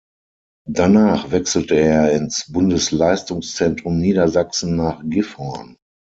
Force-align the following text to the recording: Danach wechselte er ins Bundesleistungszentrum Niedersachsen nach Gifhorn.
Danach 0.67 1.29
wechselte 1.29 1.75
er 1.75 2.11
ins 2.13 2.47
Bundesleistungszentrum 2.51 3.99
Niedersachsen 3.99 4.75
nach 4.75 5.01
Gifhorn. 5.03 5.77